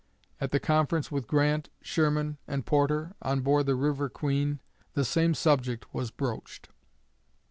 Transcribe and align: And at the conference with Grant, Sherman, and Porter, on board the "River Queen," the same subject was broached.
And 0.39 0.45
at 0.45 0.51
the 0.51 0.59
conference 0.59 1.11
with 1.11 1.27
Grant, 1.27 1.69
Sherman, 1.79 2.39
and 2.47 2.65
Porter, 2.65 3.13
on 3.21 3.41
board 3.41 3.67
the 3.67 3.75
"River 3.75 4.09
Queen," 4.09 4.59
the 4.95 5.05
same 5.05 5.35
subject 5.35 5.93
was 5.93 6.09
broached. 6.09 6.69